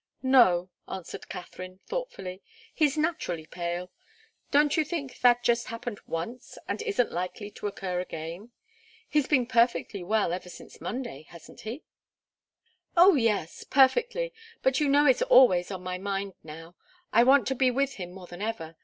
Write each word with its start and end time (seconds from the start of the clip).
"No," 0.23 0.71
answered 0.87 1.29
Katharine, 1.29 1.79
thoughtfully. 1.85 2.41
"He's 2.73 2.97
naturally 2.97 3.45
pale. 3.45 3.91
Don't 4.49 4.75
you 4.75 4.83
think 4.83 5.19
that 5.19 5.43
just 5.43 5.67
happened 5.67 5.99
once, 6.07 6.57
and 6.67 6.81
isn't 6.81 7.11
likely 7.11 7.51
to 7.51 7.67
occur 7.67 7.99
again? 7.99 8.49
He's 9.07 9.27
been 9.27 9.45
perfectly 9.45 10.01
well 10.03 10.33
ever 10.33 10.49
since 10.49 10.81
Monday, 10.81 11.27
hasn't 11.29 11.61
he?" 11.61 11.83
"Oh, 12.97 13.13
yes 13.13 13.63
perfectly. 13.63 14.33
But 14.63 14.79
you 14.79 14.89
know 14.89 15.05
it's 15.05 15.21
always 15.21 15.69
on 15.69 15.83
my 15.83 15.99
mind, 15.99 16.33
now. 16.41 16.75
I 17.13 17.23
want 17.23 17.45
to 17.49 17.53
be 17.53 17.69
with 17.69 17.93
him 17.97 18.11
more 18.11 18.25
than 18.25 18.41
ever. 18.41 18.77